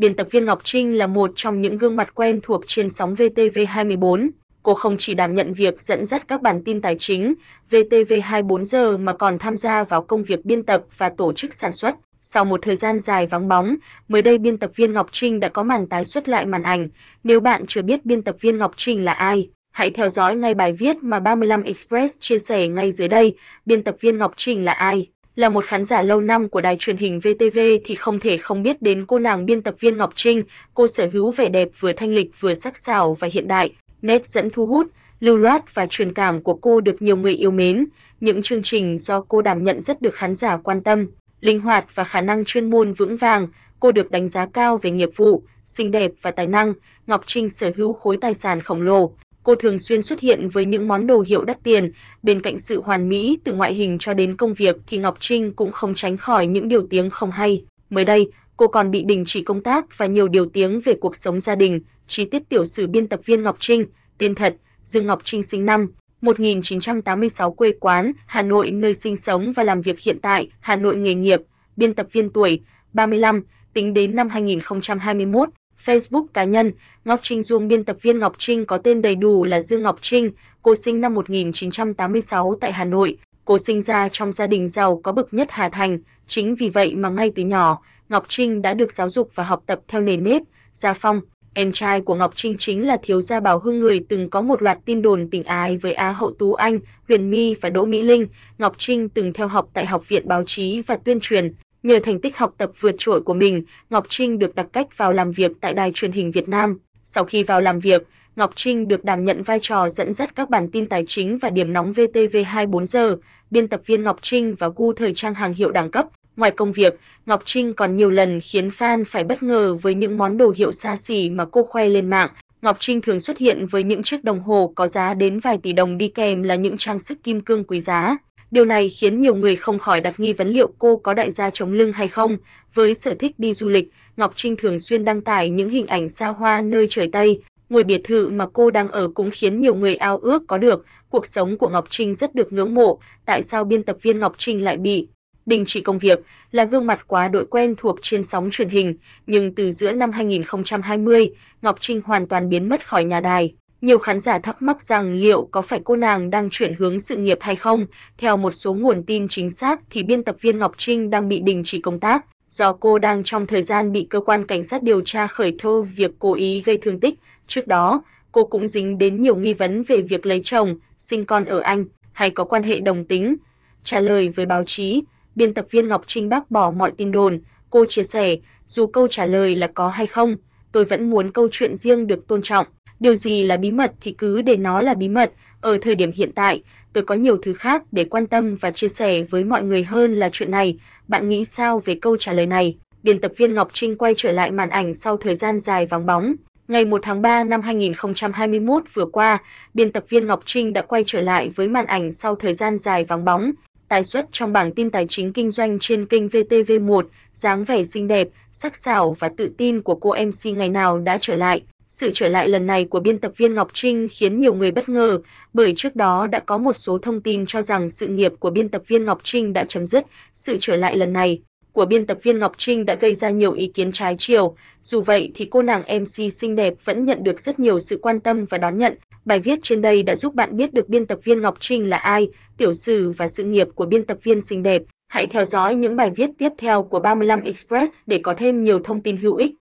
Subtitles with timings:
[0.00, 3.14] biên tập viên Ngọc Trinh là một trong những gương mặt quen thuộc trên sóng
[3.14, 4.28] VTV24.
[4.62, 7.34] Cô không chỉ đảm nhận việc dẫn dắt các bản tin tài chính
[7.70, 11.72] VTV24 giờ mà còn tham gia vào công việc biên tập và tổ chức sản
[11.72, 11.94] xuất.
[12.22, 13.76] Sau một thời gian dài vắng bóng,
[14.08, 16.88] mới đây biên tập viên Ngọc Trinh đã có màn tái xuất lại màn ảnh.
[17.24, 20.54] Nếu bạn chưa biết biên tập viên Ngọc Trinh là ai, hãy theo dõi ngay
[20.54, 23.34] bài viết mà 35 Express chia sẻ ngay dưới đây.
[23.66, 25.08] Biên tập viên Ngọc Trinh là ai?
[25.36, 28.62] Là một khán giả lâu năm của đài truyền hình VTV thì không thể không
[28.62, 30.42] biết đến cô nàng biên tập viên Ngọc Trinh.
[30.74, 33.72] Cô sở hữu vẻ đẹp vừa thanh lịch vừa sắc sảo và hiện đại,
[34.02, 34.86] nét dẫn thu hút,
[35.20, 37.86] lưu loát và truyền cảm của cô được nhiều người yêu mến.
[38.20, 41.06] Những chương trình do cô đảm nhận rất được khán giả quan tâm
[41.40, 43.48] linh hoạt và khả năng chuyên môn vững vàng,
[43.80, 46.74] cô được đánh giá cao về nghiệp vụ, xinh đẹp và tài năng.
[47.06, 49.12] Ngọc Trinh sở hữu khối tài sản khổng lồ.
[49.42, 52.80] Cô thường xuyên xuất hiện với những món đồ hiệu đắt tiền, bên cạnh sự
[52.82, 56.16] hoàn mỹ từ ngoại hình cho đến công việc thì Ngọc Trinh cũng không tránh
[56.16, 57.64] khỏi những điều tiếng không hay.
[57.90, 61.16] Mới đây, cô còn bị đình chỉ công tác và nhiều điều tiếng về cuộc
[61.16, 61.80] sống gia đình.
[62.06, 63.84] Chi tiết tiểu sử biên tập viên Ngọc Trinh,
[64.18, 65.86] tên thật, Dương Ngọc Trinh sinh năm
[66.20, 70.96] 1986 quê quán, Hà Nội nơi sinh sống và làm việc hiện tại, Hà Nội
[70.96, 71.40] nghề nghiệp,
[71.76, 72.60] biên tập viên tuổi,
[72.92, 73.42] 35,
[73.74, 75.48] tính đến năm 2021.
[75.84, 76.72] Facebook cá nhân,
[77.04, 79.98] Ngọc Trinh Dung biên tập viên Ngọc Trinh có tên đầy đủ là Dương Ngọc
[80.00, 80.30] Trinh,
[80.62, 83.18] cô sinh năm 1986 tại Hà Nội.
[83.44, 86.94] Cô sinh ra trong gia đình giàu có bậc nhất Hà Thành, chính vì vậy
[86.94, 90.24] mà ngay từ nhỏ, Ngọc Trinh đã được giáo dục và học tập theo nền
[90.24, 90.42] nếp,
[90.74, 91.20] gia phong,
[91.54, 94.62] Em trai của Ngọc Trinh chính là thiếu gia Bảo Hưng người từng có một
[94.62, 98.02] loạt tin đồn tình ái với Á hậu Tú Anh, Huyền My và Đỗ Mỹ
[98.02, 98.26] Linh.
[98.58, 101.54] Ngọc Trinh từng theo học tại Học viện Báo chí và Tuyên truyền.
[101.82, 105.12] Nhờ thành tích học tập vượt trội của mình, Ngọc Trinh được đặc cách vào
[105.12, 106.78] làm việc tại Đài truyền hình Việt Nam.
[107.04, 110.50] Sau khi vào làm việc, Ngọc Trinh được đảm nhận vai trò dẫn dắt các
[110.50, 113.16] bản tin tài chính và điểm nóng VTV24 giờ,
[113.50, 116.06] biên tập viên Ngọc Trinh và gu thời trang hàng hiệu đẳng cấp,
[116.40, 120.18] Ngoài công việc, Ngọc Trinh còn nhiều lần khiến fan phải bất ngờ với những
[120.18, 122.30] món đồ hiệu xa xỉ mà cô khoe lên mạng.
[122.62, 125.72] Ngọc Trinh thường xuất hiện với những chiếc đồng hồ có giá đến vài tỷ
[125.72, 128.16] đồng đi kèm là những trang sức kim cương quý giá.
[128.50, 131.50] Điều này khiến nhiều người không khỏi đặt nghi vấn liệu cô có đại gia
[131.50, 132.36] chống lưng hay không.
[132.74, 136.08] Với sở thích đi du lịch, Ngọc Trinh thường xuyên đăng tải những hình ảnh
[136.08, 137.42] xa hoa nơi trời Tây.
[137.68, 140.84] Ngôi biệt thự mà cô đang ở cũng khiến nhiều người ao ước có được.
[141.10, 142.98] Cuộc sống của Ngọc Trinh rất được ngưỡng mộ.
[143.24, 145.08] Tại sao biên tập viên Ngọc Trinh lại bị
[145.46, 146.20] đình chỉ công việc,
[146.52, 148.94] là gương mặt quá đội quen thuộc trên sóng truyền hình,
[149.26, 151.30] nhưng từ giữa năm 2020,
[151.62, 153.54] Ngọc Trinh hoàn toàn biến mất khỏi nhà đài.
[153.80, 157.16] Nhiều khán giả thắc mắc rằng liệu có phải cô nàng đang chuyển hướng sự
[157.16, 157.86] nghiệp hay không?
[158.18, 161.40] Theo một số nguồn tin chính xác thì biên tập viên Ngọc Trinh đang bị
[161.40, 164.82] đình chỉ công tác do cô đang trong thời gian bị cơ quan cảnh sát
[164.82, 167.14] điều tra khởi tố việc cố ý gây thương tích.
[167.46, 168.02] Trước đó,
[168.32, 171.84] cô cũng dính đến nhiều nghi vấn về việc lấy chồng, sinh con ở Anh
[172.12, 173.36] hay có quan hệ đồng tính.
[173.82, 175.02] Trả lời với báo chí,
[175.34, 178.36] biên tập viên Ngọc Trinh bác bỏ mọi tin đồn, cô chia sẻ,
[178.66, 180.36] dù câu trả lời là có hay không,
[180.72, 182.66] tôi vẫn muốn câu chuyện riêng được tôn trọng,
[183.00, 186.12] điều gì là bí mật thì cứ để nó là bí mật, ở thời điểm
[186.14, 186.62] hiện tại,
[186.92, 190.14] tôi có nhiều thứ khác để quan tâm và chia sẻ với mọi người hơn
[190.14, 190.78] là chuyện này,
[191.08, 192.76] bạn nghĩ sao về câu trả lời này?
[193.02, 196.06] Biên tập viên Ngọc Trinh quay trở lại màn ảnh sau thời gian dài vắng
[196.06, 196.34] bóng.
[196.68, 199.38] Ngày 1 tháng 3 năm 2021 vừa qua,
[199.74, 202.78] biên tập viên Ngọc Trinh đã quay trở lại với màn ảnh sau thời gian
[202.78, 203.52] dài vắng bóng
[203.90, 207.02] Tài xuất trong bảng tin tài chính kinh doanh trên kênh VTV1,
[207.34, 211.18] dáng vẻ xinh đẹp, sắc sảo và tự tin của cô MC ngày nào đã
[211.20, 211.62] trở lại.
[212.00, 214.88] Sự trở lại lần này của biên tập viên Ngọc Trinh khiến nhiều người bất
[214.88, 215.18] ngờ,
[215.52, 218.68] bởi trước đó đã có một số thông tin cho rằng sự nghiệp của biên
[218.68, 220.04] tập viên Ngọc Trinh đã chấm dứt.
[220.34, 223.52] Sự trở lại lần này của biên tập viên Ngọc Trinh đã gây ra nhiều
[223.52, 224.56] ý kiến trái chiều.
[224.82, 228.20] Dù vậy thì cô nàng MC xinh đẹp vẫn nhận được rất nhiều sự quan
[228.20, 228.94] tâm và đón nhận.
[229.24, 231.96] Bài viết trên đây đã giúp bạn biết được biên tập viên Ngọc Trinh là
[231.96, 232.28] ai,
[232.58, 234.82] tiểu sử và sự nghiệp của biên tập viên xinh đẹp.
[235.08, 238.78] Hãy theo dõi những bài viết tiếp theo của 35 Express để có thêm nhiều
[238.84, 239.54] thông tin hữu ích.